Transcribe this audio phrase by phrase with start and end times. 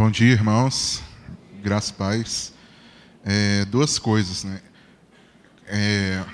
[0.00, 1.02] Bom dia, irmãos.
[1.62, 2.54] Graças paz.
[3.22, 4.62] É, duas coisas, né?
[5.68, 6.24] É,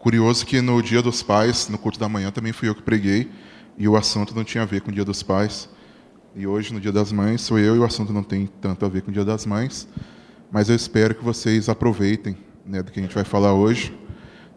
[0.00, 3.30] curioso que no Dia dos Pais, no culto da manhã, também fui eu que preguei
[3.78, 5.68] e o assunto não tinha a ver com o Dia dos Pais.
[6.34, 8.88] E hoje, no Dia das Mães, sou eu e o assunto não tem tanto a
[8.88, 9.86] ver com o Dia das Mães.
[10.50, 12.36] Mas eu espero que vocês aproveitem
[12.66, 13.96] né, do que a gente vai falar hoje.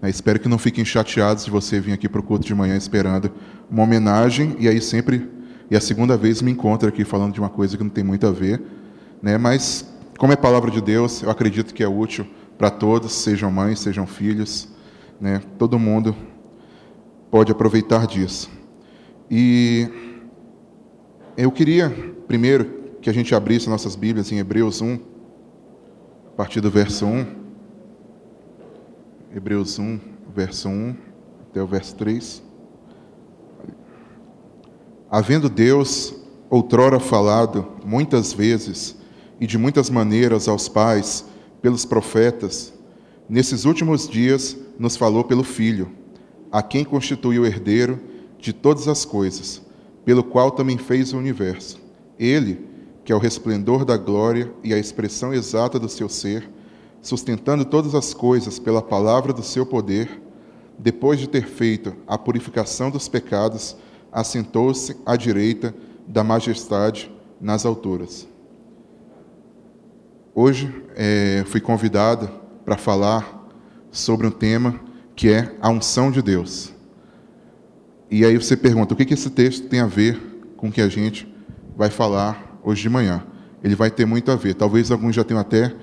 [0.01, 2.75] Né, espero que não fiquem chateados de você vir aqui para o culto de manhã
[2.75, 3.31] esperando
[3.69, 5.36] uma homenagem e aí sempre
[5.69, 8.25] e a segunda vez me encontro aqui falando de uma coisa que não tem muito
[8.25, 8.61] a ver,
[9.21, 9.37] né?
[9.37, 12.25] Mas como é palavra de Deus, eu acredito que é útil
[12.57, 14.69] para todos, sejam mães, sejam filhos,
[15.19, 15.41] né?
[15.57, 16.15] Todo mundo
[17.29, 18.49] pode aproveitar disso.
[19.29, 19.87] E
[21.35, 21.89] eu queria
[22.27, 22.65] primeiro
[23.01, 24.99] que a gente abrisse nossas Bíblias em Hebreus 1,
[26.27, 27.25] a partir do verso 1.
[29.35, 29.99] Hebreus 1,
[30.33, 30.95] verso 1
[31.49, 32.46] até o verso 3.
[35.09, 36.13] Havendo Deus
[36.49, 38.95] outrora falado muitas vezes
[39.39, 41.25] e de muitas maneiras aos pais
[41.61, 42.73] pelos profetas,
[43.29, 45.89] nesses últimos dias nos falou pelo Filho,
[46.51, 47.99] a quem constituiu herdeiro
[48.37, 49.61] de todas as coisas,
[50.03, 51.79] pelo qual também fez o universo.
[52.19, 52.67] Ele,
[53.05, 56.49] que é o resplendor da glória e a expressão exata do seu ser,
[57.01, 60.21] sustentando todas as coisas pela palavra do seu poder,
[60.77, 63.77] depois de ter feito a purificação dos pecados,
[64.17, 65.75] assentou-se à direita
[66.07, 68.27] da majestade nas alturas.
[70.33, 72.27] Hoje é, fui convidado
[72.65, 73.47] para falar
[73.91, 74.79] sobre um tema
[75.15, 76.73] que é a unção de Deus.
[78.09, 80.19] E aí você pergunta, o que, que esse texto tem a ver
[80.57, 81.31] com o que a gente
[81.75, 83.23] vai falar hoje de manhã?
[83.63, 84.55] Ele vai ter muito a ver.
[84.55, 85.75] Talvez alguns já tenham até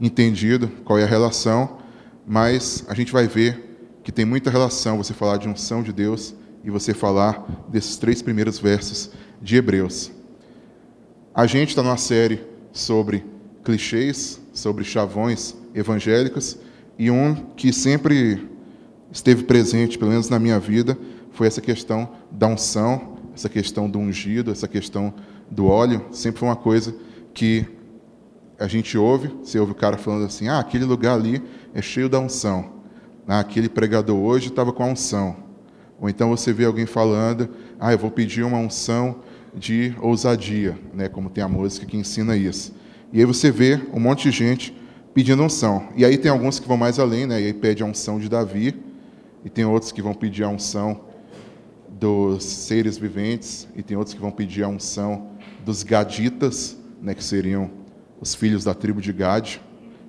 [0.00, 1.78] entendido qual é a relação,
[2.24, 6.36] mas a gente vai ver que tem muita relação você falar de unção de Deus
[6.64, 9.10] e você falar desses três primeiros versos
[9.40, 10.10] de Hebreus.
[11.34, 13.24] A gente está numa série sobre
[13.64, 16.58] clichês, sobre chavões evangélicos,
[16.98, 18.48] e um que sempre
[19.10, 20.96] esteve presente, pelo menos na minha vida,
[21.32, 25.14] foi essa questão da unção, essa questão do ungido, essa questão
[25.50, 26.04] do óleo.
[26.12, 26.94] Sempre foi uma coisa
[27.32, 27.66] que
[28.58, 31.42] a gente ouve, você ouve o cara falando assim: ah, aquele lugar ali
[31.74, 32.72] é cheio da unção.
[33.26, 35.36] Ah, aquele pregador hoje estava com a unção.
[36.02, 37.48] Ou então você vê alguém falando,
[37.78, 39.20] ah, eu vou pedir uma unção
[39.54, 42.74] de ousadia, né, como tem a música que ensina isso.
[43.12, 44.76] E aí você vê um monte de gente
[45.14, 45.90] pedindo unção.
[45.94, 48.28] E aí tem alguns que vão mais além, né, e aí pede a unção de
[48.28, 48.74] Davi,
[49.44, 51.02] e tem outros que vão pedir a unção
[51.88, 55.28] dos seres viventes, e tem outros que vão pedir a unção
[55.64, 57.70] dos gaditas, né, que seriam
[58.20, 59.58] os filhos da tribo de Gad.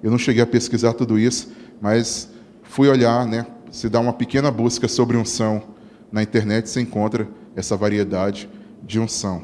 [0.01, 2.31] Eu não cheguei a pesquisar tudo isso, mas
[2.63, 5.71] fui olhar, né, se dá uma pequena busca sobre unção
[6.13, 8.47] na internet você encontra essa variedade
[8.84, 9.44] de unção.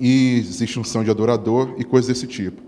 [0.00, 2.62] E existe unção de adorador e coisas desse tipo.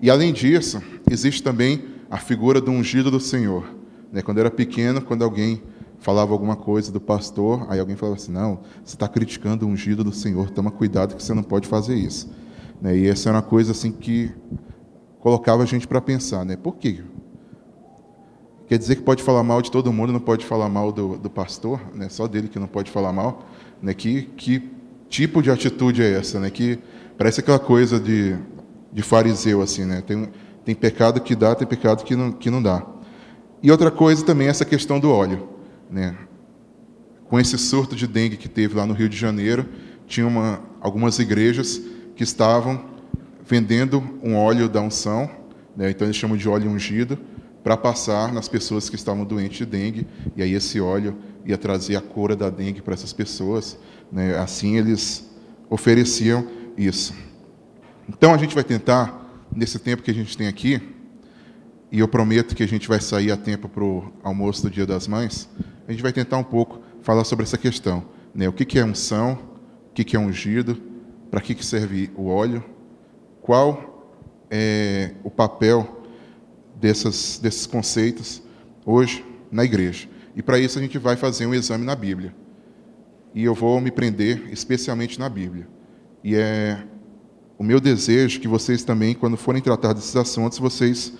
[0.00, 3.76] E além disso, existe também a figura do ungido do Senhor.
[4.10, 4.22] Né?
[4.22, 5.62] Quando eu era pequeno, quando alguém
[5.98, 10.02] falava alguma coisa do pastor, aí alguém falava assim: não, você está criticando o ungido
[10.02, 12.30] do Senhor, toma cuidado que você não pode fazer isso.
[12.80, 12.96] Né?
[12.96, 14.32] E essa era uma coisa assim que
[15.20, 16.56] colocava a gente para pensar, né?
[16.56, 17.02] Por quê?
[18.66, 21.30] Quer dizer que pode falar mal de todo mundo, não pode falar mal do, do
[21.30, 22.08] pastor, né?
[22.08, 23.46] só dele que não pode falar mal.
[23.80, 23.94] Né?
[23.94, 24.70] Que, que
[25.08, 26.40] tipo de atitude é essa?
[26.40, 26.50] Né?
[26.50, 26.78] Que
[27.16, 28.36] parece aquela coisa de,
[28.92, 30.02] de fariseu, assim, né?
[30.04, 30.28] Tem,
[30.64, 32.84] tem pecado que dá, tem pecado que não, que não dá.
[33.62, 35.48] E outra coisa também é essa questão do óleo.
[35.88, 36.16] Né?
[37.28, 39.66] Com esse surto de dengue que teve lá no Rio de Janeiro,
[40.08, 41.80] tinha uma, algumas igrejas
[42.16, 42.84] que estavam
[43.44, 45.30] vendendo um óleo da unção,
[45.76, 45.90] né?
[45.90, 47.16] então eles chamam de óleo ungido,
[47.66, 50.06] para passar nas pessoas que estavam doentes de dengue,
[50.36, 53.76] e aí esse óleo ia trazer a cura da dengue para essas pessoas.
[54.12, 54.38] Né?
[54.38, 55.28] Assim eles
[55.68, 56.46] ofereciam
[56.78, 57.12] isso.
[58.08, 60.80] Então a gente vai tentar, nesse tempo que a gente tem aqui,
[61.90, 64.86] e eu prometo que a gente vai sair a tempo para o almoço do Dia
[64.86, 65.48] das Mães,
[65.88, 68.04] a gente vai tentar um pouco falar sobre essa questão.
[68.32, 68.48] Né?
[68.48, 69.40] O que, é unção,
[69.90, 70.80] o que, é ungido,
[71.32, 72.64] para que serve o óleo,
[73.42, 74.14] qual
[74.48, 75.95] é o papel
[76.80, 78.42] dessas, desses conceitos
[78.84, 80.08] hoje na igreja.
[80.34, 82.34] E para isso a gente vai fazer um exame na Bíblia.
[83.34, 85.66] E eu vou me prender especialmente na Bíblia.
[86.22, 86.82] E é
[87.58, 91.12] o meu desejo que vocês também, quando forem tratar desses assuntos, vocês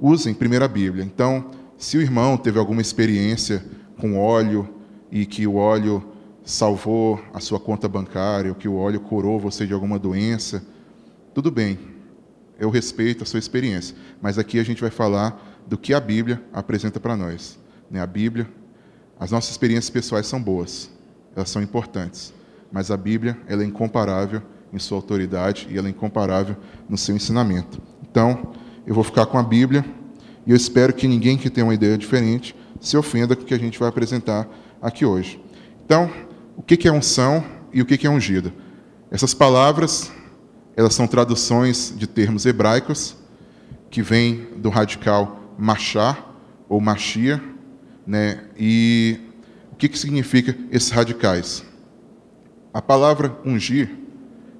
[0.00, 1.04] usem primeiro a Bíblia.
[1.04, 3.64] Então, se o irmão teve alguma experiência
[3.98, 4.68] com óleo
[5.12, 6.02] e que o óleo
[6.42, 10.64] salvou a sua conta bancária, ou que o óleo curou você de alguma doença,
[11.34, 11.78] tudo bem,
[12.58, 16.42] eu respeito a sua experiência, mas aqui a gente vai falar do que a Bíblia
[16.52, 17.58] apresenta para nós.
[17.90, 18.00] Né?
[18.00, 18.48] A Bíblia,
[19.18, 20.90] as nossas experiências pessoais são boas,
[21.36, 22.32] elas são importantes,
[22.72, 26.56] mas a Bíblia ela é incomparável em sua autoridade e ela é incomparável
[26.88, 27.80] no seu ensinamento.
[28.02, 28.52] Então,
[28.86, 29.84] eu vou ficar com a Bíblia
[30.46, 33.54] e eu espero que ninguém que tenha uma ideia diferente se ofenda com o que
[33.54, 34.48] a gente vai apresentar
[34.80, 35.40] aqui hoje.
[35.84, 36.10] Então,
[36.56, 38.52] o que é unção e o que é ungido?
[39.10, 40.12] Essas palavras,
[40.78, 43.16] elas são traduções de termos hebraicos
[43.90, 47.42] que vêm do radical machar ou machia,
[48.06, 48.44] né?
[48.56, 49.18] E
[49.72, 51.64] o que, que significa esses radicais?
[52.72, 53.90] A palavra ungir,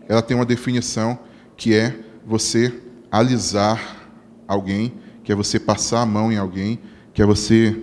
[0.09, 1.17] ela tem uma definição
[1.57, 2.75] que é você
[3.13, 4.11] alisar
[4.49, 6.81] alguém, que é você passar a mão em alguém,
[7.15, 7.81] que é você,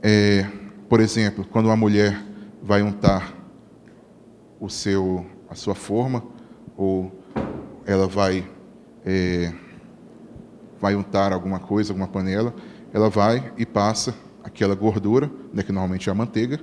[0.00, 0.46] é,
[0.88, 2.24] por exemplo, quando uma mulher
[2.62, 3.34] vai untar
[4.60, 6.22] o seu, a sua forma,
[6.76, 7.17] ou
[7.88, 8.46] ela vai,
[9.02, 9.50] é,
[10.78, 12.54] vai untar alguma coisa, alguma panela,
[12.92, 14.14] ela vai e passa
[14.44, 16.60] aquela gordura, né, que normalmente é a manteiga,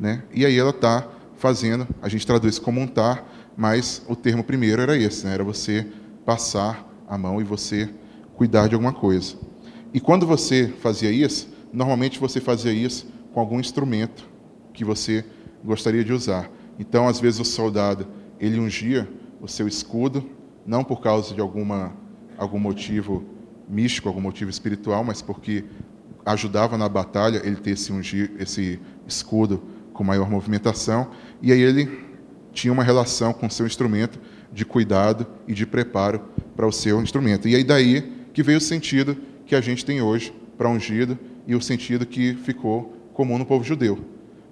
[0.00, 3.22] né, e aí ela está fazendo, a gente traduz como untar,
[3.54, 5.86] mas o termo primeiro era esse, né, era você
[6.24, 7.90] passar a mão e você
[8.34, 9.36] cuidar de alguma coisa.
[9.92, 14.26] E quando você fazia isso, normalmente você fazia isso com algum instrumento
[14.72, 15.22] que você
[15.62, 16.50] gostaria de usar.
[16.78, 18.06] Então, às vezes o soldado
[18.40, 19.06] ele ungia
[19.38, 20.24] o seu escudo,
[20.66, 21.94] não por causa de alguma
[22.36, 23.24] algum motivo
[23.68, 25.64] místico, algum motivo espiritual, mas porque
[26.24, 29.62] ajudava na batalha ele ter esse ungir, esse escudo
[29.92, 31.10] com maior movimentação,
[31.40, 31.88] e aí ele
[32.52, 34.20] tinha uma relação com o seu instrumento
[34.52, 36.20] de cuidado e de preparo
[36.54, 37.48] para o seu instrumento.
[37.48, 39.16] E aí daí que veio o sentido
[39.46, 43.64] que a gente tem hoje para ungido e o sentido que ficou comum no povo
[43.64, 43.98] judeu.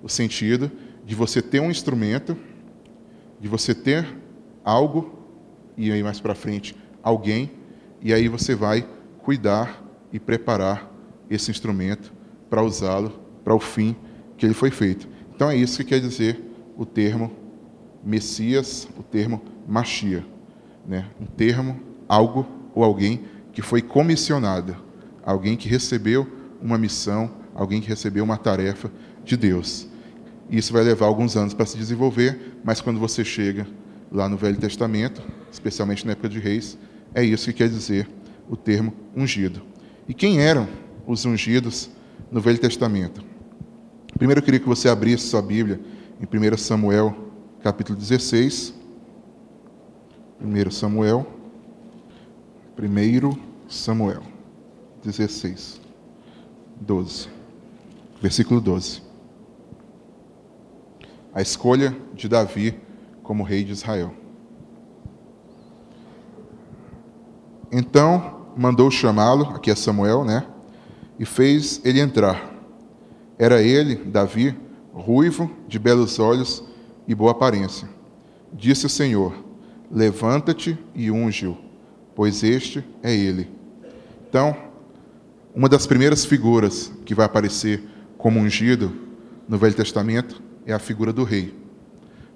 [0.02, 0.70] O sentido
[1.04, 2.36] de você ter um instrumento,
[3.38, 4.06] de você ter
[4.64, 5.19] algo,
[5.80, 7.50] e aí mais para frente, alguém,
[8.02, 8.86] e aí você vai
[9.22, 9.82] cuidar
[10.12, 10.92] e preparar
[11.30, 12.12] esse instrumento
[12.50, 13.96] para usá-lo para o fim
[14.36, 15.08] que ele foi feito.
[15.34, 16.38] Então é isso que quer dizer
[16.76, 17.32] o termo
[18.04, 20.22] Messias, o termo Machia,
[20.86, 21.08] né?
[21.18, 24.76] Um termo, algo ou alguém que foi comissionado,
[25.24, 26.26] alguém que recebeu
[26.60, 28.90] uma missão, alguém que recebeu uma tarefa
[29.24, 29.88] de Deus.
[30.50, 33.66] Isso vai levar alguns anos para se desenvolver, mas quando você chega
[34.12, 36.78] lá no Velho Testamento, especialmente na época de Reis,
[37.14, 38.08] é isso que quer dizer
[38.48, 39.62] o termo ungido.
[40.08, 40.68] E quem eram
[41.06, 41.90] os ungidos
[42.30, 43.24] no Velho Testamento?
[44.16, 45.80] Primeiro eu queria que você abrisse sua Bíblia
[46.20, 47.16] em 1 Samuel,
[47.62, 48.74] capítulo 16.
[50.42, 51.26] 1 Samuel,
[52.78, 53.38] 1
[53.68, 54.22] Samuel
[55.04, 55.80] 16,
[56.80, 57.28] 12,
[58.22, 59.02] versículo 12.
[61.34, 62.74] A escolha de Davi
[63.22, 64.14] como rei de Israel.
[67.72, 70.44] Então mandou chamá-lo, aqui é Samuel, né?
[71.18, 72.50] E fez ele entrar.
[73.38, 74.56] Era ele, Davi,
[74.92, 76.64] ruivo, de belos olhos
[77.06, 77.88] e boa aparência.
[78.52, 79.34] Disse o Senhor:
[79.90, 81.56] Levanta-te e unge-o,
[82.14, 83.48] pois este é ele.
[84.28, 84.56] Então,
[85.54, 87.82] uma das primeiras figuras que vai aparecer
[88.16, 88.92] como ungido
[89.48, 91.54] no Velho Testamento é a figura do rei.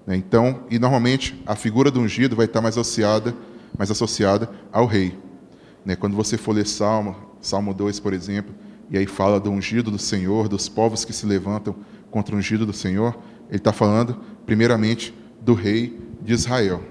[0.07, 0.17] Né?
[0.17, 3.35] Então, e normalmente a figura do ungido vai estar mais associada,
[3.77, 5.19] mais associada ao rei.
[5.85, 5.97] Né?
[5.97, 8.55] Quando você for ler Salmo, Salmo 2, por exemplo,
[8.91, 11.75] e aí fala do ungido do Senhor, dos povos que se levantam
[12.11, 13.17] contra o ungido do Senhor,
[13.49, 16.83] ele está falando, primeiramente, do rei de Israel.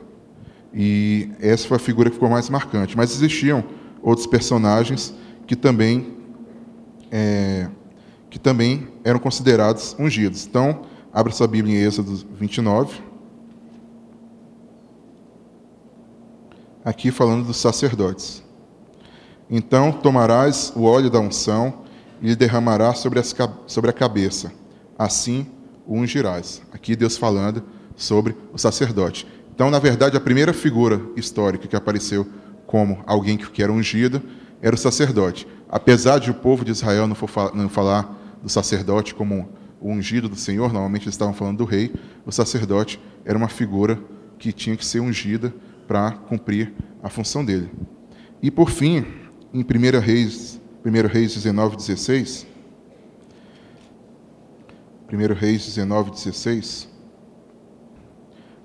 [0.74, 2.98] E essa foi a figura que ficou mais marcante.
[2.98, 3.64] Mas existiam
[4.02, 5.14] outros personagens
[5.46, 6.18] que também,
[7.12, 7.70] é,
[8.30, 10.46] que também eram considerados ungidos.
[10.46, 10.82] Então,
[11.14, 13.02] abra sua Bíblia em Êxodo 29.
[16.84, 18.44] Aqui falando dos sacerdotes.
[19.50, 21.84] Então tomarás o óleo da unção
[22.22, 23.36] e lhe derramarás sobre, as,
[23.68, 24.52] sobre a cabeça.
[24.98, 25.48] Assim
[25.86, 26.62] o ungirás.
[26.72, 27.64] Aqui Deus falando
[27.96, 29.28] sobre o sacerdote.
[29.54, 32.28] Então, na verdade, a primeira figura histórica que apareceu
[32.66, 34.22] como alguém que era ungido
[34.62, 35.48] era o sacerdote.
[35.70, 39.50] Apesar de o povo de Israel não, for, não falar do sacerdote como
[39.80, 41.94] o ungido do Senhor, normalmente eles estavam falando do rei,
[42.26, 44.00] o sacerdote era uma figura
[44.40, 45.54] que tinha que ser ungida
[45.88, 47.70] para cumprir a função dele.
[48.42, 49.06] E por fim,
[49.54, 52.48] em 1 Reis, 1 Reis 19, 16.
[55.12, 56.90] 1 Reis 19, 16.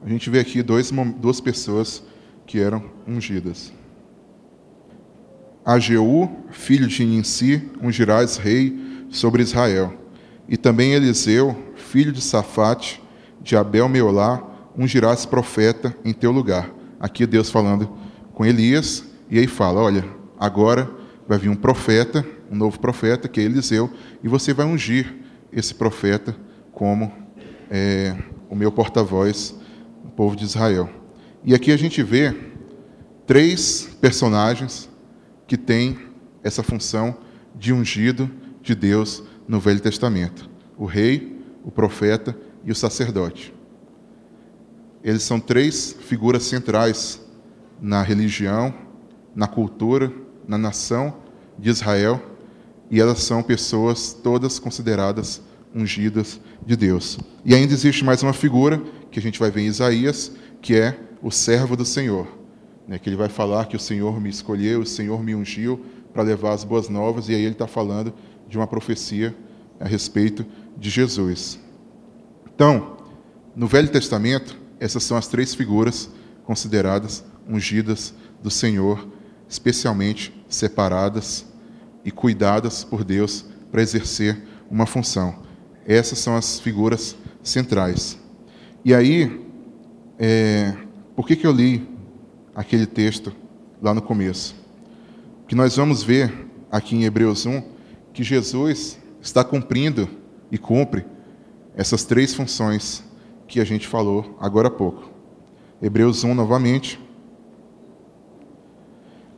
[0.04, 2.02] A gente vê aqui dois, duas pessoas
[2.46, 3.72] que eram ungidas.
[5.64, 9.92] Ageu, filho de Ninsi, ungirás rei sobre Israel.
[10.48, 13.02] E também Eliseu, filho de Safate,
[13.42, 14.42] de Abel Meolá,
[14.76, 16.77] ungirás profeta em teu lugar.
[17.00, 17.96] Aqui Deus falando
[18.34, 20.04] com Elias, e aí fala: Olha,
[20.38, 20.90] agora
[21.26, 23.90] vai vir um profeta, um novo profeta, que é Eliseu,
[24.22, 25.14] e você vai ungir
[25.52, 26.34] esse profeta
[26.72, 27.12] como
[27.70, 28.16] é,
[28.48, 29.54] o meu porta-voz,
[30.04, 30.88] o povo de Israel.
[31.44, 32.34] E aqui a gente vê
[33.26, 34.88] três personagens
[35.46, 35.98] que têm
[36.42, 37.16] essa função
[37.54, 38.30] de ungido
[38.62, 43.57] de Deus no Velho Testamento: o rei, o profeta e o sacerdote.
[45.08, 47.18] Eles são três figuras centrais
[47.80, 48.74] na religião,
[49.34, 50.12] na cultura,
[50.46, 51.16] na nação
[51.58, 52.22] de Israel,
[52.90, 55.40] e elas são pessoas todas consideradas
[55.74, 57.18] ungidas de Deus.
[57.42, 61.00] E ainda existe mais uma figura que a gente vai ver em Isaías, que é
[61.22, 62.28] o servo do Senhor,
[62.86, 66.22] né, que ele vai falar que o Senhor me escolheu, o Senhor me ungiu para
[66.22, 68.12] levar as boas novas, e aí ele está falando
[68.46, 69.34] de uma profecia
[69.80, 70.44] a respeito
[70.76, 71.58] de Jesus.
[72.54, 72.98] Então,
[73.56, 76.10] no Velho Testamento, essas são as três figuras
[76.44, 79.08] consideradas ungidas do Senhor,
[79.48, 81.46] especialmente separadas
[82.04, 85.42] e cuidadas por Deus para exercer uma função.
[85.86, 88.18] Essas são as figuras centrais.
[88.84, 89.44] E aí,
[90.18, 90.74] é,
[91.16, 91.88] por que, que eu li
[92.54, 93.32] aquele texto
[93.80, 94.54] lá no começo?
[95.46, 97.62] Que nós vamos ver aqui em Hebreus 1
[98.12, 100.08] que Jesus está cumprindo
[100.50, 101.04] e cumpre
[101.74, 103.04] essas três funções
[103.48, 105.10] que a gente falou agora há pouco.
[105.82, 107.00] Hebreus 1 novamente.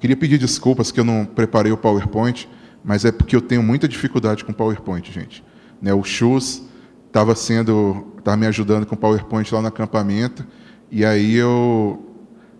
[0.00, 2.48] Queria pedir desculpas que eu não preparei o PowerPoint,
[2.84, 5.44] mas é porque eu tenho muita dificuldade com PowerPoint, gente.
[5.80, 6.62] Né, o Chus
[7.06, 10.44] estava sendo, estava me ajudando com o PowerPoint lá no acampamento,
[10.90, 12.04] e aí eu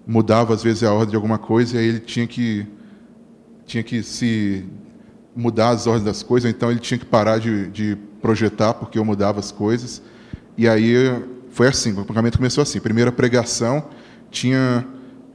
[0.07, 2.67] mudava às vezes a ordem de alguma coisa, e aí ele tinha que
[3.65, 4.67] tinha que se
[5.35, 9.05] mudar as ordens das coisas, então ele tinha que parar de, de projetar porque eu
[9.05, 10.03] mudava as coisas.
[10.59, 10.93] E aí
[11.51, 12.81] foi assim, o pagamento começou assim.
[12.81, 13.85] Primeira pregação
[14.31, 14.87] tinha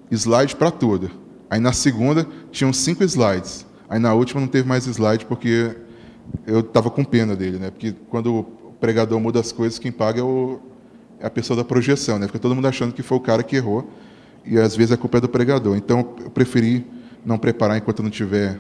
[0.10, 1.12] slide para tudo.
[1.50, 3.66] Aí na segunda tinham cinco slides.
[3.90, 5.76] Aí na última não teve mais slide porque
[6.48, 7.70] eu estava com pena dele, né?
[7.70, 8.44] Porque quando o
[8.80, 10.60] pregador muda as coisas, quem paga é, o,
[11.20, 12.28] é a pessoa da projeção, né?
[12.28, 13.90] Fica todo mundo achando que foi o cara que errou
[14.46, 15.76] e às vezes a culpa é do pregador.
[15.76, 16.86] Então eu preferi
[17.26, 18.60] não preparar enquanto eu não tiver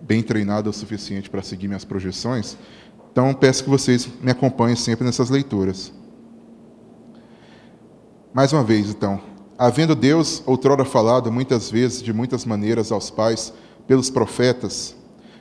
[0.00, 2.56] bem treinado o suficiente para seguir minhas projeções.
[3.12, 5.92] Então peço que vocês me acompanhem sempre nessas leituras.
[8.36, 9.18] Mais uma vez, então,
[9.56, 13.50] havendo Deus outrora falado muitas vezes, de muitas maneiras aos pais,
[13.86, 14.94] pelos profetas,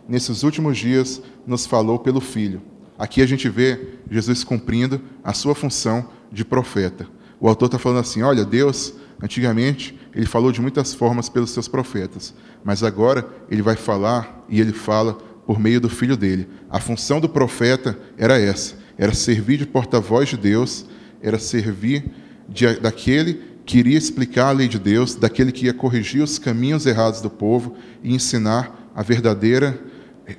[0.08, 2.62] nesses últimos dias nos falou pelo Filho.
[2.98, 7.06] Aqui a gente vê Jesus cumprindo a sua função de profeta.
[7.38, 11.68] O autor está falando assim: olha, Deus, antigamente, ele falou de muitas formas pelos seus
[11.68, 12.34] profetas,
[12.64, 16.48] mas agora ele vai falar e ele fala por meio do filho dele.
[16.70, 20.86] A função do profeta era essa: era servir de porta-voz de Deus,
[21.22, 26.22] era servir de, daquele que iria explicar a lei de Deus, daquele que ia corrigir
[26.22, 29.80] os caminhos errados do povo e ensinar a verdadeira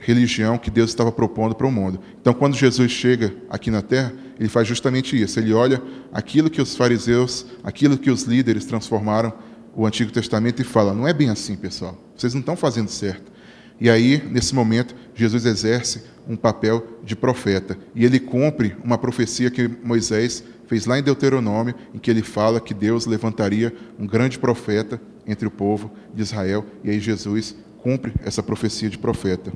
[0.00, 2.00] religião que Deus estava propondo para o mundo.
[2.20, 5.38] Então, quando Jesus chega aqui na terra, ele faz justamente isso.
[5.38, 5.82] Ele olha
[6.12, 9.32] aquilo que os fariseus, aquilo que os líderes transformaram
[9.74, 11.96] o Antigo Testamento e fala: não é bem assim, pessoal.
[12.16, 13.32] Vocês não estão fazendo certo.
[13.80, 17.78] E aí, nesse momento, Jesus exerce um papel de profeta.
[17.94, 22.60] E ele cumpre uma profecia que Moisés fez lá em Deuteronômio, em que ele fala
[22.60, 28.12] que Deus levantaria um grande profeta entre o povo de Israel, e aí Jesus cumpre
[28.24, 29.52] essa profecia de profeta.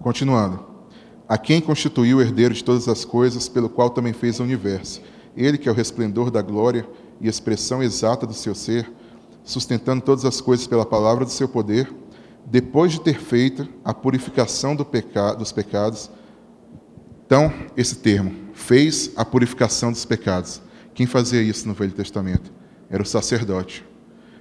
[0.00, 0.74] Continuando.
[1.26, 5.00] A quem constituiu o herdeiro de todas as coisas, pelo qual também fez o universo.
[5.34, 6.86] Ele que é o resplendor da glória
[7.20, 8.92] e expressão exata do seu ser,
[9.42, 11.90] sustentando todas as coisas pela palavra do seu poder,
[12.44, 16.10] depois de ter feito a purificação do peca dos pecados.
[17.24, 20.62] Então, esse termo, fez a purificação dos pecados.
[20.94, 22.52] Quem fazia isso no Velho Testamento?
[22.88, 23.84] Era o sacerdote.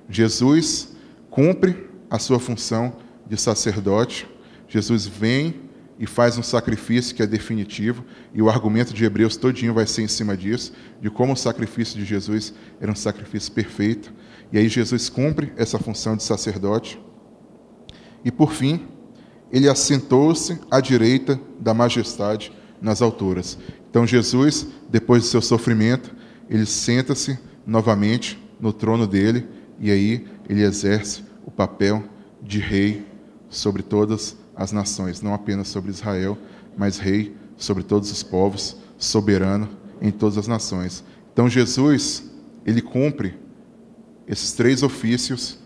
[0.07, 0.95] Jesus
[1.29, 4.27] cumpre a sua função de sacerdote.
[4.67, 5.61] Jesus vem
[5.99, 8.03] e faz um sacrifício que é definitivo,
[8.33, 11.97] e o argumento de Hebreus todinho vai ser em cima disso, de como o sacrifício
[11.97, 14.13] de Jesus era um sacrifício perfeito.
[14.51, 16.99] E aí Jesus cumpre essa função de sacerdote.
[18.25, 18.87] E por fim,
[19.51, 22.51] ele assentou-se à direita da majestade
[22.83, 23.57] nas alturas.
[23.89, 26.13] Então Jesus, depois do seu sofrimento,
[26.49, 29.47] ele senta-se novamente no trono dele
[29.79, 32.03] e aí ele exerce o papel
[32.41, 33.05] de rei
[33.49, 36.37] sobre todas as nações, não apenas sobre Israel,
[36.77, 39.69] mas rei sobre todos os povos, soberano
[40.01, 41.03] em todas as nações.
[41.31, 42.29] Então Jesus,
[42.65, 43.35] ele cumpre
[44.27, 45.57] esses três ofícios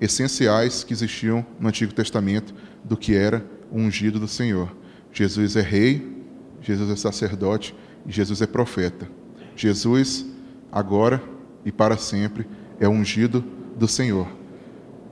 [0.00, 2.54] essenciais que existiam no Antigo Testamento
[2.84, 4.81] do que era o ungido do Senhor.
[5.12, 6.24] Jesus é rei,
[6.60, 7.74] Jesus é sacerdote
[8.06, 9.08] e Jesus é profeta.
[9.54, 10.26] Jesus,
[10.70, 11.22] agora
[11.64, 12.46] e para sempre,
[12.80, 13.44] é ungido
[13.76, 14.28] do Senhor.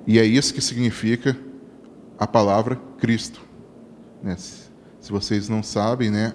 [0.06, 1.36] E é isso que significa
[2.18, 3.40] a palavra Cristo.
[4.22, 4.36] Né?
[4.36, 6.34] Se vocês não sabem, né,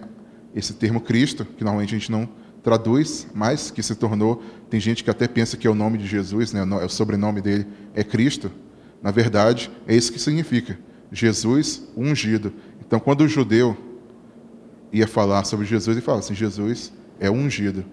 [0.53, 2.29] esse termo Cristo, que normalmente a gente não
[2.63, 4.41] traduz, mas que se tornou.
[4.69, 6.63] Tem gente que até pensa que é o nome de Jesus, né?
[6.63, 8.51] o sobrenome dele é Cristo.
[9.03, 10.79] Na verdade, é isso que significa.
[11.11, 12.53] Jesus ungido.
[12.85, 13.77] Então, quando o judeu
[14.91, 17.85] ia falar sobre Jesus, ele falava assim: Jesus é ungido,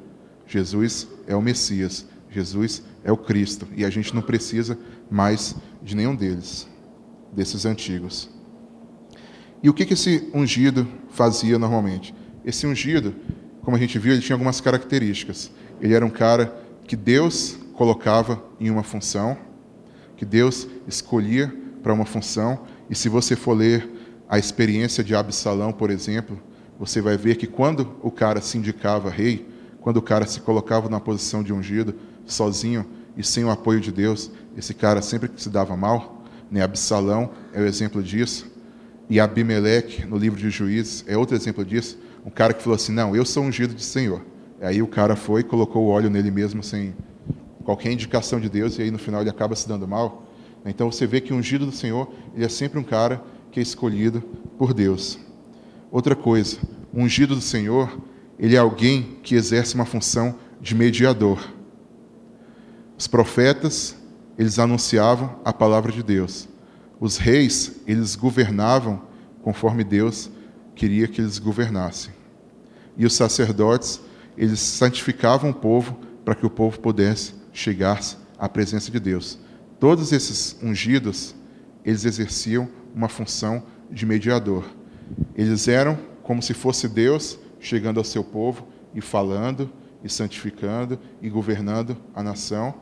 [0.46, 3.66] Jesus é o Messias, Jesus é o Cristo.
[3.76, 4.78] E a gente não precisa
[5.10, 6.68] mais de nenhum deles,
[7.32, 8.30] desses antigos.
[9.62, 12.14] E o que, que esse ungido fazia normalmente?
[12.44, 13.14] Esse ungido,
[13.62, 15.52] como a gente viu, ele tinha algumas características.
[15.80, 16.52] Ele era um cara
[16.86, 19.36] que Deus colocava em uma função,
[20.16, 21.52] que Deus escolhia
[21.82, 22.60] para uma função.
[22.92, 23.88] E se você for ler
[24.28, 26.38] a experiência de Absalão, por exemplo,
[26.78, 29.48] você vai ver que quando o cara se indicava rei,
[29.80, 31.94] quando o cara se colocava na posição de ungido,
[32.26, 32.84] sozinho
[33.16, 36.22] e sem o apoio de Deus, esse cara sempre se dava mal.
[36.50, 36.60] Né?
[36.60, 38.52] Absalão é o exemplo disso.
[39.08, 41.98] E Abimeleque, no livro de Juízes, é outro exemplo disso.
[42.26, 44.20] Um cara que falou assim: Não, eu sou ungido de Senhor.
[44.60, 46.94] Aí o cara foi e colocou o óleo nele mesmo sem
[47.64, 50.21] qualquer indicação de Deus, e aí no final ele acaba se dando mal.
[50.64, 53.62] Então você vê que o ungido do Senhor ele é sempre um cara que é
[53.62, 54.22] escolhido
[54.56, 55.18] por Deus.
[55.90, 56.58] Outra coisa,
[56.92, 58.00] o ungido do Senhor,
[58.38, 61.52] ele é alguém que exerce uma função de mediador.
[62.96, 63.96] Os profetas,
[64.38, 66.48] eles anunciavam a palavra de Deus.
[67.00, 69.02] Os reis, eles governavam
[69.42, 70.30] conforme Deus
[70.74, 72.12] queria que eles governassem.
[72.96, 74.00] E os sacerdotes,
[74.36, 78.00] eles santificavam o povo para que o povo pudesse chegar
[78.38, 79.38] à presença de Deus.
[79.82, 81.34] Todos esses ungidos,
[81.84, 84.64] eles exerciam uma função de mediador.
[85.34, 89.68] Eles eram como se fosse Deus chegando ao seu povo e falando,
[90.04, 92.72] e santificando e governando a nação.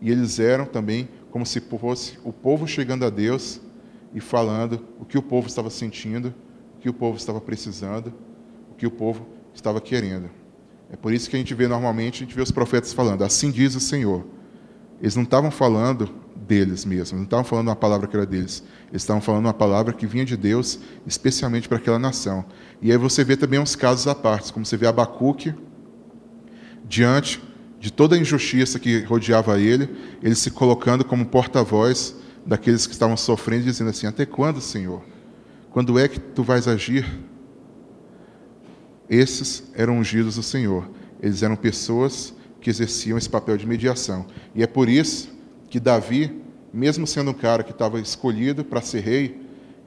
[0.00, 3.60] E eles eram também como se fosse o povo chegando a Deus
[4.14, 6.32] e falando o que o povo estava sentindo,
[6.76, 8.14] o que o povo estava precisando,
[8.70, 10.30] o que o povo estava querendo.
[10.92, 13.50] É por isso que a gente vê normalmente, a gente vê os profetas falando, assim
[13.50, 14.24] diz o Senhor.
[15.00, 18.62] Eles não estavam falando deles mesmos, não estavam falando uma palavra que era deles.
[18.88, 22.44] Eles estavam falando uma palavra que vinha de Deus, especialmente para aquela nação.
[22.80, 25.54] E aí você vê também uns casos à parte, como você vê Abacuque,
[26.84, 27.42] diante
[27.80, 29.88] de toda a injustiça que rodeava ele,
[30.22, 35.02] ele se colocando como porta-voz daqueles que estavam sofrendo, dizendo assim: Até quando, Senhor?
[35.70, 37.06] Quando é que tu vais agir?
[39.08, 40.88] Esses eram ungidos do Senhor.
[41.20, 44.26] Eles eram pessoas que exerciam esse papel de mediação.
[44.54, 45.35] E é por isso
[45.76, 46.40] que Davi,
[46.72, 49.42] mesmo sendo um cara que estava escolhido para ser rei,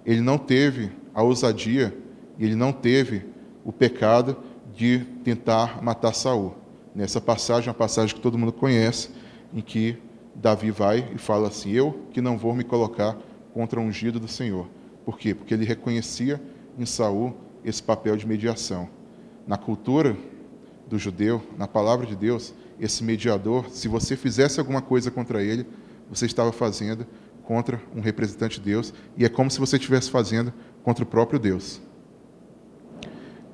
[0.06, 1.92] ele não teve a ousadia
[2.40, 3.26] ele não teve
[3.66, 4.38] o pecado
[4.76, 6.54] de tentar matar Saul.
[6.94, 9.10] Nessa passagem, uma passagem que todo mundo conhece,
[9.52, 9.98] em que
[10.36, 13.18] Davi vai e fala assim: Eu que não vou me colocar
[13.52, 14.68] contra o ungido do Senhor.
[15.04, 15.34] Por quê?
[15.34, 16.40] Porque ele reconhecia
[16.78, 18.88] em Saul esse papel de mediação.
[19.48, 20.16] Na cultura
[20.88, 25.66] do judeu, na palavra de Deus, esse mediador, se você fizesse alguma coisa contra ele,
[26.10, 27.06] você estava fazendo
[27.44, 31.40] contra um representante de Deus, e é como se você estivesse fazendo contra o próprio
[31.40, 31.82] Deus.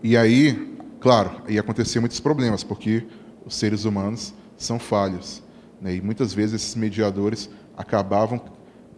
[0.04, 3.06] E aí, claro, ia acontecer muitos problemas, porque
[3.46, 5.42] os seres humanos são falhos.
[5.80, 5.96] Né?
[5.96, 8.42] E muitas vezes esses mediadores acabavam,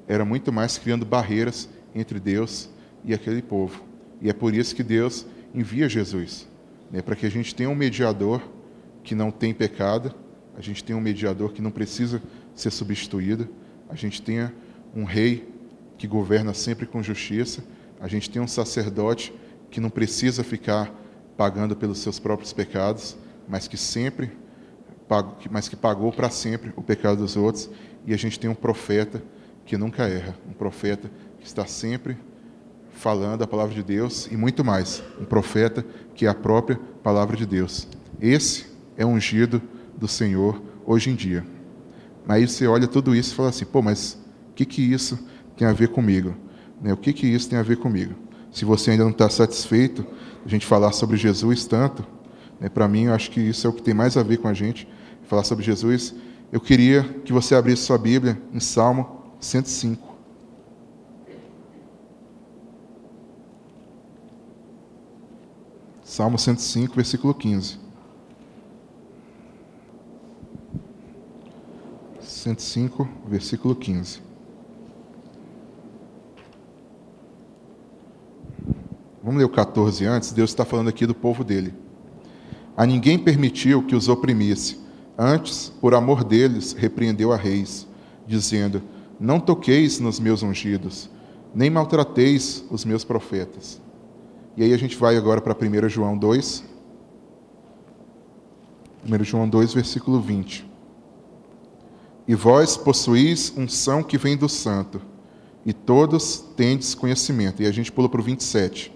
[0.08, 2.70] era muito mais criando barreiras entre Deus
[3.04, 3.84] e aquele povo.
[4.22, 6.48] E é por isso que Deus envia Jesus,
[6.92, 7.02] né?
[7.02, 8.42] para que a gente tenha um mediador
[9.04, 10.14] que não tem pecado,
[10.58, 12.22] a gente tenha um mediador que não precisa
[12.62, 13.48] ser substituído,
[13.90, 14.54] a gente tenha
[14.96, 15.48] um rei
[15.98, 17.64] que governa sempre com justiça,
[18.00, 19.34] a gente tem um sacerdote
[19.70, 20.94] que não precisa ficar
[21.36, 23.18] pagando pelos seus próprios pecados,
[23.48, 24.32] mas que sempre
[25.50, 27.70] mas que pagou para sempre o pecado dos outros,
[28.06, 29.24] e a gente tem um profeta
[29.66, 32.18] que nunca erra, um profeta que está sempre
[32.92, 37.38] falando a palavra de Deus e muito mais, um profeta que é a própria palavra
[37.38, 37.88] de Deus.
[38.20, 38.66] Esse
[38.98, 39.62] é ungido
[39.96, 41.46] do Senhor hoje em dia.
[42.28, 44.18] Aí você olha tudo isso e fala assim: pô, mas
[44.52, 45.18] o que, que isso
[45.56, 46.36] tem a ver comigo?
[46.82, 46.94] Né?
[46.94, 48.16] O que, que isso tem a ver comigo?
[48.52, 50.06] Se você ainda não está satisfeito,
[50.46, 52.06] a gente falar sobre Jesus tanto,
[52.60, 54.48] né, para mim, eu acho que isso é o que tem mais a ver com
[54.48, 54.88] a gente,
[55.28, 56.14] falar sobre Jesus.
[56.52, 60.08] Eu queria que você abrisse sua Bíblia em Salmo 105.
[66.04, 67.87] Salmo 105, versículo 15.
[72.56, 74.22] 105, versículo 15.
[79.22, 80.32] Vamos ler o 14 antes.
[80.32, 81.74] Deus está falando aqui do povo dele.
[82.78, 84.80] A ninguém permitiu que os oprimisse.
[85.18, 87.88] Antes, por amor deles, repreendeu a reis,
[88.26, 88.82] dizendo:
[89.20, 91.10] Não toqueis nos meus ungidos,
[91.54, 93.82] nem maltrateis os meus profetas.
[94.56, 96.64] E aí a gente vai agora para 1 João 2.
[99.06, 100.67] 1 João 2, versículo 20.
[102.28, 105.02] E vós possuís unção que vem do Santo,
[105.66, 107.62] e todos tendes conhecimento.
[107.62, 108.92] E a gente pula para o 27.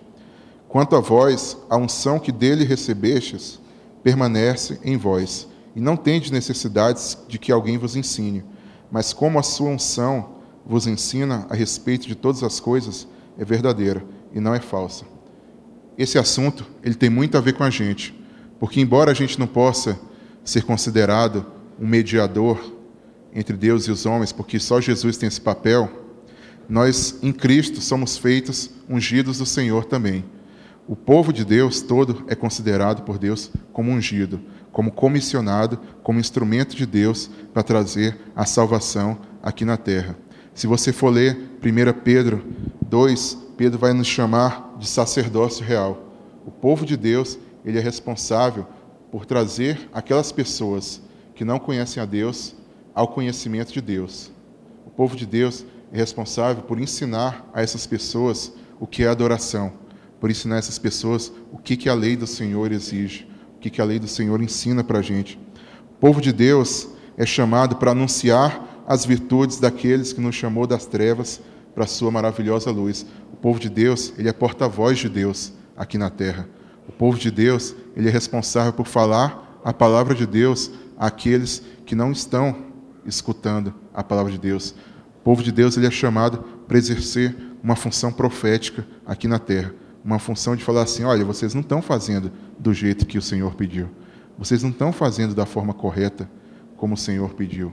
[0.68, 3.60] Quanto a vós, a unção que dele recebestes
[4.04, 8.44] permanece em vós, e não tendes necessidades de que alguém vos ensine,
[8.92, 14.04] mas como a sua unção vos ensina a respeito de todas as coisas, é verdadeira
[14.34, 15.06] e não é falsa.
[15.98, 18.14] Esse assunto, ele tem muito a ver com a gente,
[18.60, 20.00] porque embora a gente não possa
[20.44, 21.46] ser considerado
[21.80, 22.60] um mediador
[23.34, 25.90] entre Deus e os homens, porque só Jesus tem esse papel,
[26.68, 30.24] nós em Cristo somos feitos ungidos do Senhor também.
[30.88, 34.42] O povo de Deus todo é considerado por Deus como ungido,
[34.72, 40.18] como comissionado, como instrumento de Deus para trazer a salvação aqui na terra.
[40.54, 42.44] Se você for ler 1 Pedro
[42.82, 46.14] 2, Pedro vai nos chamar de sacerdócio real.
[46.46, 48.66] O povo de Deus, ele é responsável
[49.12, 51.02] por trazer aquelas pessoas
[51.36, 52.56] que não conhecem a Deus
[52.94, 54.32] ao conhecimento de Deus.
[54.86, 59.74] O povo de Deus é responsável por ensinar a essas pessoas o que é adoração,
[60.20, 63.70] por ensinar a essas pessoas o que, que a lei do Senhor exige, o que,
[63.70, 65.40] que a lei do Senhor ensina para a gente.
[65.92, 70.86] O povo de Deus é chamado para anunciar as virtudes daqueles que nos chamou das
[70.86, 71.42] trevas
[71.74, 73.06] para a sua maravilhosa luz.
[73.32, 76.48] O povo de Deus, ele é porta-voz de Deus aqui na terra.
[76.88, 81.96] O povo de Deus, ele é responsável por falar a palavra de Deus àqueles que
[81.96, 82.71] não estão
[83.06, 84.76] escutando a palavra de Deus.
[85.16, 89.74] O povo de Deus ele é chamado para exercer uma função profética aqui na terra,
[90.04, 93.54] uma função de falar assim: olha, vocês não estão fazendo do jeito que o Senhor
[93.56, 93.90] pediu,
[94.38, 96.30] vocês não estão fazendo da forma correta
[96.76, 97.72] como o Senhor pediu.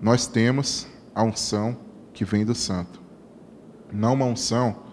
[0.00, 1.76] Nós temos a unção
[2.12, 3.02] que vem do Santo,
[3.92, 4.84] não uma unção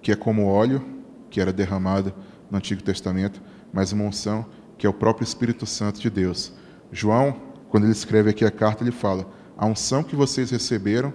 [0.00, 0.82] que é como óleo
[1.28, 2.14] que era derramado
[2.50, 4.46] no Antigo Testamento, mas uma unção
[4.78, 6.52] que é o próprio Espírito Santo de Deus.
[6.90, 9.26] João quando ele escreve aqui a carta, ele fala:
[9.56, 11.12] A unção que vocês receberam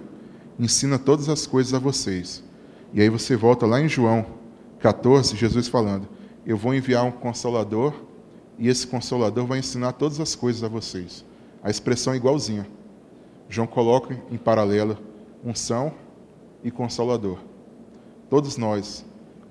[0.58, 2.42] ensina todas as coisas a vocês.
[2.92, 4.26] E aí você volta lá em João
[4.80, 6.08] 14, Jesus falando:
[6.46, 7.94] Eu vou enviar um consolador
[8.58, 11.24] e esse consolador vai ensinar todas as coisas a vocês.
[11.62, 12.66] A expressão é igualzinha.
[13.48, 14.98] João coloca em paralelo
[15.44, 15.92] unção
[16.62, 17.38] e consolador.
[18.28, 19.04] Todos nós,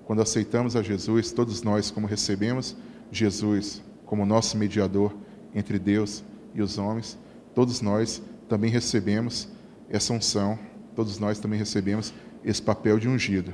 [0.06, 2.76] quando aceitamos a Jesus, todos nós, como recebemos
[3.12, 5.14] Jesus como nosso mediador
[5.56, 7.18] entre Deus e os homens,
[7.54, 9.48] todos nós também recebemos
[9.90, 10.58] essa unção,
[10.96, 13.54] todos nós também recebemos esse papel de ungido.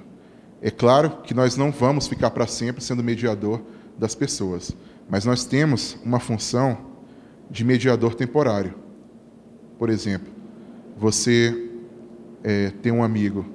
[0.62, 3.62] É claro que nós não vamos ficar para sempre sendo mediador
[3.98, 4.76] das pessoas,
[5.10, 6.78] mas nós temos uma função
[7.50, 8.74] de mediador temporário.
[9.78, 10.34] Por exemplo,
[10.98, 11.70] você
[12.44, 13.46] é, tem um amigo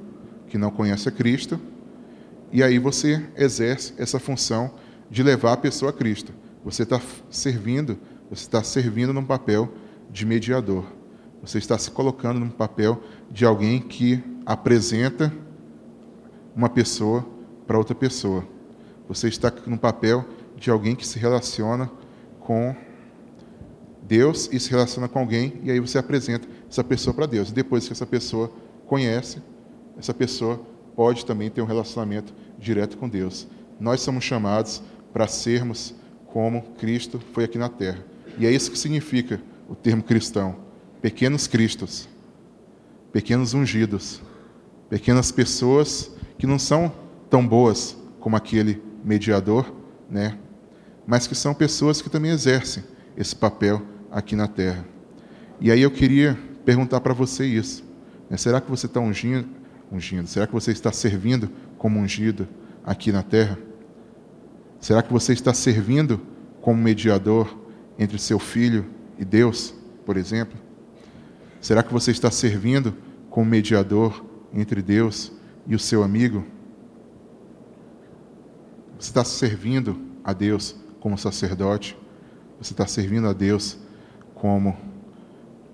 [0.46, 1.60] que não conhece a Cristo,
[2.52, 4.74] e aí você exerce essa função
[5.10, 6.32] de levar a pessoa a Cristo.
[6.64, 7.00] Você está
[7.30, 7.98] servindo
[8.32, 9.70] você está servindo num papel
[10.10, 10.86] de mediador.
[11.42, 15.30] Você está se colocando num papel de alguém que apresenta
[16.56, 17.26] uma pessoa
[17.66, 18.42] para outra pessoa.
[19.06, 20.24] Você está no papel
[20.56, 21.90] de alguém que se relaciona
[22.40, 22.74] com
[24.02, 27.50] Deus e se relaciona com alguém, e aí você apresenta essa pessoa para Deus.
[27.50, 28.50] E depois que essa pessoa
[28.86, 29.42] conhece,
[29.98, 30.58] essa pessoa
[30.96, 33.46] pode também ter um relacionamento direto com Deus.
[33.78, 35.94] Nós somos chamados para sermos
[36.28, 38.12] como Cristo foi aqui na terra.
[38.38, 40.56] E é isso que significa o termo cristão:
[41.00, 42.08] pequenos cristos,
[43.12, 44.22] pequenos ungidos,
[44.88, 46.92] pequenas pessoas que não são
[47.30, 49.72] tão boas como aquele mediador,
[50.10, 50.38] né?
[51.06, 52.84] Mas que são pessoas que também exercem
[53.16, 54.84] esse papel aqui na terra.
[55.60, 57.84] E aí eu queria perguntar para você isso:
[58.28, 58.36] né?
[58.36, 59.48] será que você está ungindo,
[59.90, 60.26] ungindo?
[60.28, 62.48] Será que você está servindo como ungido
[62.84, 63.58] aqui na terra?
[64.80, 66.20] Será que você está servindo
[66.60, 67.61] como mediador
[68.02, 68.86] entre seu filho
[69.18, 70.58] e Deus, por exemplo?
[71.60, 72.94] Será que você está servindo
[73.30, 75.32] como mediador entre Deus
[75.66, 76.44] e o seu amigo?
[78.98, 81.96] Você está servindo a Deus como sacerdote?
[82.60, 83.78] Você está servindo a Deus
[84.34, 84.76] como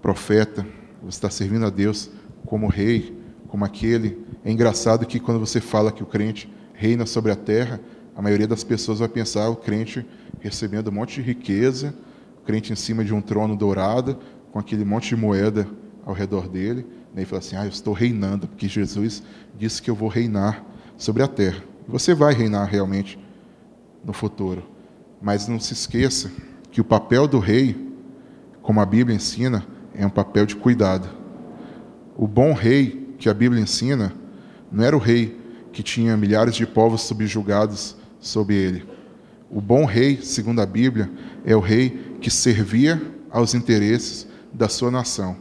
[0.00, 0.66] profeta?
[1.02, 2.10] Você está servindo a Deus
[2.44, 4.24] como rei, como aquele?
[4.44, 7.80] É engraçado que quando você fala que o crente reina sobre a terra,
[8.14, 10.06] a maioria das pessoas vai pensar o crente
[10.40, 11.94] recebendo um monte de riqueza,
[12.48, 14.18] crente em cima de um trono dourado,
[14.50, 15.68] com aquele monte de moeda
[16.02, 19.22] ao redor dele, né, e fala assim: Ah, eu estou reinando, porque Jesus
[19.58, 20.64] disse que eu vou reinar
[20.96, 21.62] sobre a terra.
[21.86, 23.18] Você vai reinar realmente
[24.02, 24.64] no futuro.
[25.20, 26.32] Mas não se esqueça
[26.70, 27.76] que o papel do rei,
[28.62, 31.06] como a Bíblia ensina, é um papel de cuidado.
[32.16, 34.10] O bom rei que a Bíblia ensina
[34.72, 35.38] não era o rei
[35.70, 38.97] que tinha milhares de povos subjugados sobre ele.
[39.50, 41.10] O bom rei, segundo a Bíblia,
[41.44, 45.36] é o rei que servia aos interesses da sua nação.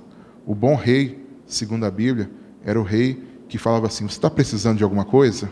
[0.45, 2.29] O bom rei, segundo a Bíblia,
[2.63, 5.49] era o rei que falava assim: Você está precisando de alguma coisa?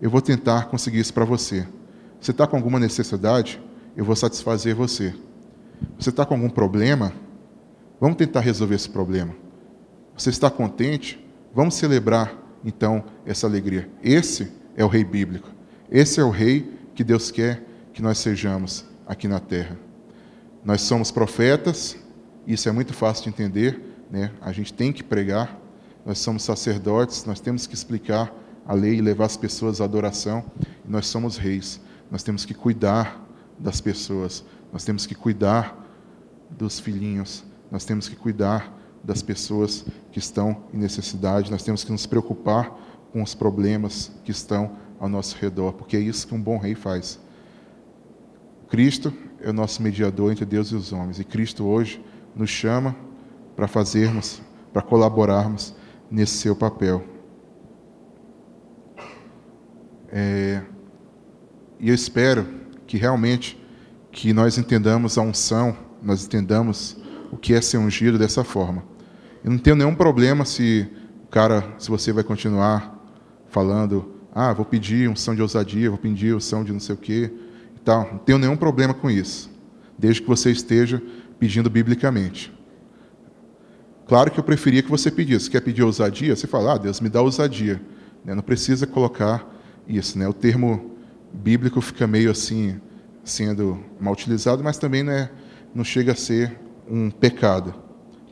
[0.00, 1.66] Eu vou tentar conseguir isso para você.
[2.20, 3.60] Você está com alguma necessidade?
[3.94, 5.14] Eu vou satisfazer você.
[5.98, 7.12] Você está com algum problema?
[8.00, 9.34] Vamos tentar resolver esse problema.
[10.16, 11.22] Você está contente?
[11.54, 13.90] Vamos celebrar então essa alegria.
[14.02, 15.48] Esse é o rei bíblico.
[15.90, 17.62] Esse é o rei que Deus quer
[17.94, 19.78] que nós sejamos aqui na terra.
[20.64, 21.96] Nós somos profetas,
[22.44, 23.80] isso é muito fácil de entender,
[24.10, 24.32] né?
[24.40, 25.56] A gente tem que pregar.
[26.04, 28.34] Nós somos sacerdotes, nós temos que explicar
[28.66, 30.44] a lei e levar as pessoas à adoração.
[30.84, 31.80] E nós somos reis.
[32.10, 33.24] Nós temos que cuidar
[33.58, 34.44] das pessoas.
[34.72, 35.80] Nós temos que cuidar
[36.50, 37.44] dos filhinhos.
[37.70, 41.50] Nós temos que cuidar das pessoas que estão em necessidade.
[41.50, 42.76] Nós temos que nos preocupar
[43.12, 46.74] com os problemas que estão ao nosso redor, porque é isso que um bom rei
[46.74, 47.20] faz.
[48.74, 52.96] Cristo é o nosso mediador entre Deus e os homens, e Cristo hoje nos chama
[53.54, 55.76] para fazermos, para colaborarmos
[56.10, 57.04] nesse seu papel.
[60.10, 60.60] É,
[61.78, 62.48] e eu espero
[62.84, 63.64] que realmente
[64.10, 66.96] que nós entendamos a unção, nós entendamos
[67.30, 68.82] o que é ser ungido dessa forma.
[69.44, 70.90] Eu não tenho nenhum problema se
[71.22, 72.92] o cara, se você vai continuar
[73.46, 77.32] falando, ah, vou pedir unção de ousadia, vou pedir unção de não sei o quê
[77.84, 78.08] tal.
[78.12, 79.50] Não tenho nenhum problema com isso,
[79.98, 81.02] desde que você esteja
[81.38, 82.52] pedindo biblicamente.
[84.06, 85.50] Claro que eu preferia que você pedisse.
[85.50, 86.36] Quer pedir ousadia?
[86.36, 87.80] Você fala, ah, Deus me dá ousadia.
[88.24, 88.34] Né?
[88.34, 89.46] Não precisa colocar
[89.88, 90.18] isso.
[90.18, 90.28] Né?
[90.28, 90.92] O termo
[91.32, 92.80] bíblico fica meio assim,
[93.22, 95.30] sendo mal utilizado, mas também não, é,
[95.74, 97.74] não chega a ser um pecado.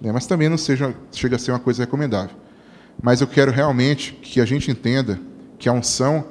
[0.00, 0.12] Né?
[0.12, 2.36] Mas também não seja, chega a ser uma coisa recomendável.
[3.02, 5.18] Mas eu quero realmente que a gente entenda
[5.58, 6.24] que a unção,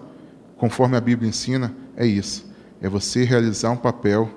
[0.58, 2.51] conforme a Bíblia ensina, é isso.
[2.82, 4.30] É você realizar um papel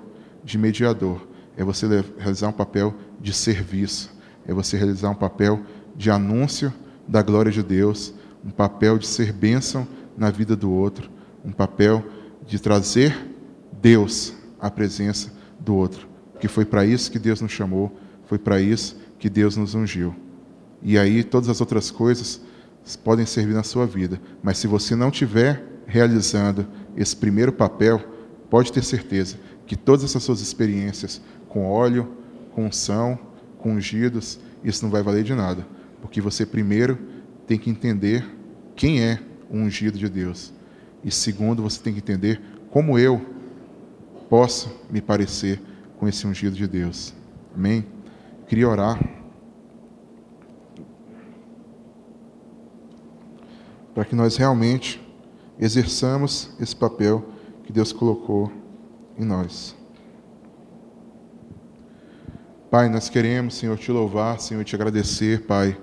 [0.44, 1.26] de mediador.
[1.56, 1.86] É você
[2.18, 4.14] realizar um papel de serviço.
[4.46, 5.60] É você realizar um papel
[5.96, 6.72] de anúncio
[7.08, 8.12] da glória de Deus.
[8.44, 11.10] Um papel de ser bênção na vida do outro.
[11.44, 12.04] Um papel
[12.46, 13.16] de trazer
[13.80, 16.06] Deus à presença do outro.
[16.32, 20.14] Porque foi para isso que Deus nos chamou, foi para isso que Deus nos ungiu.
[20.82, 22.40] E aí todas as outras coisas
[23.02, 24.20] podem servir na sua vida.
[24.42, 28.00] Mas se você não estiver realizando esse primeiro papel,
[28.54, 29.36] pode ter certeza
[29.66, 32.08] que todas essas suas experiências com óleo,
[32.52, 33.18] com unção,
[33.58, 35.66] com ungidos, isso não vai valer de nada.
[36.00, 36.96] Porque você primeiro
[37.48, 38.24] tem que entender
[38.76, 39.18] quem é
[39.50, 40.52] o ungido de Deus.
[41.02, 42.40] E segundo, você tem que entender
[42.70, 43.20] como eu
[44.30, 45.60] posso me parecer
[45.96, 47.12] com esse ungido de Deus.
[47.56, 47.84] Amém?
[48.46, 49.02] Queria orar.
[53.92, 55.04] Para que nós realmente
[55.58, 57.33] exerçamos esse papel
[57.74, 58.52] Deus colocou
[59.18, 59.74] em nós.
[62.70, 65.76] Pai, nós queremos, Senhor, te louvar, Senhor, te agradecer, Pai,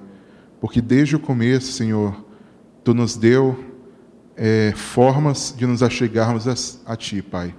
[0.61, 2.15] porque desde o começo, Senhor,
[2.85, 3.61] Tu nos deu
[4.37, 7.53] é, formas de nos achegarmos a, a Ti, Pai.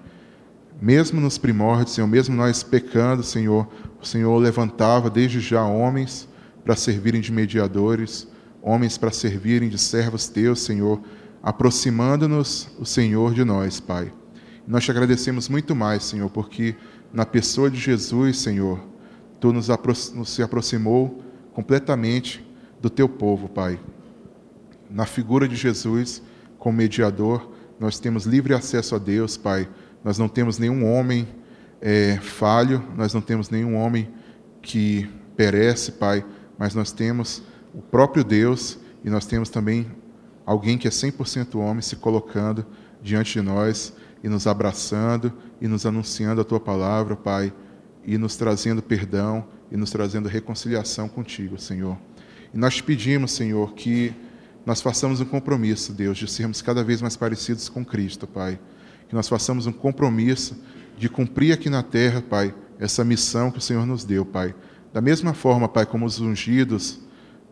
[0.80, 3.68] Mesmo nos primórdios, Senhor, mesmo nós pecando, Senhor,
[4.00, 6.26] o Senhor levantava desde já homens
[6.64, 8.26] para servirem de mediadores,
[8.62, 11.02] homens para servirem de servos Teus, Senhor,
[11.42, 14.10] aproximando-nos o Senhor de nós, Pai.
[14.66, 16.76] Nós te agradecemos muito mais, Senhor, porque
[17.12, 18.92] na pessoa de Jesus, Senhor,
[19.42, 19.68] Tu nos,
[20.14, 21.20] nos se aproximou
[21.52, 22.46] completamente
[22.80, 23.80] do Teu povo, Pai.
[24.88, 26.22] Na figura de Jesus,
[26.60, 29.68] como mediador, nós temos livre acesso a Deus, Pai.
[30.04, 31.26] Nós não temos nenhum homem
[31.80, 34.08] é, falho, nós não temos nenhum homem
[34.62, 36.24] que perece, Pai,
[36.56, 37.42] mas nós temos
[37.74, 39.90] o próprio Deus e nós temos também
[40.46, 42.64] alguém que é 100% homem se colocando
[43.02, 43.92] diante de nós
[44.22, 47.52] e nos abraçando e nos anunciando a tua palavra, Pai,
[48.04, 51.98] e nos trazendo perdão e nos trazendo reconciliação contigo, Senhor.
[52.52, 54.14] E nós te pedimos, Senhor, que
[54.64, 58.60] nós façamos um compromisso, Deus, de sermos cada vez mais parecidos com Cristo, Pai.
[59.08, 60.62] Que nós façamos um compromisso
[60.96, 64.54] de cumprir aqui na terra, Pai, essa missão que o Senhor nos deu, Pai.
[64.92, 67.00] Da mesma forma, Pai, como os ungidos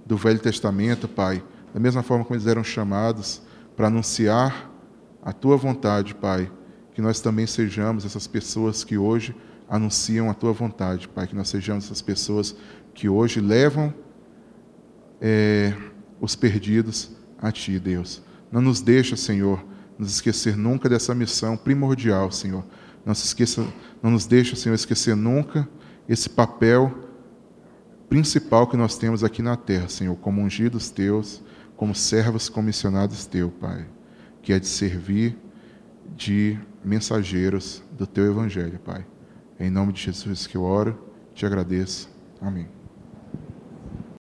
[0.05, 3.43] do Velho Testamento, Pai, da mesma forma como eles eram chamados
[3.77, 4.71] para anunciar
[5.23, 6.51] a tua vontade, Pai,
[7.01, 9.35] que nós também sejamos essas pessoas que hoje
[9.67, 12.55] anunciam a tua vontade, Pai, que nós sejamos essas pessoas
[12.93, 13.95] que hoje levam
[15.19, 15.73] é,
[16.21, 17.11] os perdidos
[17.41, 18.23] a Ti, Deus.
[18.53, 19.65] Não nos deixa, Senhor,
[19.99, 22.67] nos esquecer nunca dessa missão primordial, Senhor.
[23.03, 23.67] Não, se esqueça,
[24.03, 25.67] não nos deixa, Senhor, esquecer nunca
[26.07, 27.09] esse papel
[28.11, 31.43] principal que nós temos aqui na terra, Senhor, como ungidos Teus,
[31.79, 33.87] como servos comissionados Teu, Pai,
[34.43, 35.39] que é de servir,
[36.15, 39.07] de mensageiros do teu evangelho, Pai.
[39.59, 40.99] Em nome de Jesus que eu oro,
[41.35, 42.09] te agradeço.
[42.41, 42.80] Amém.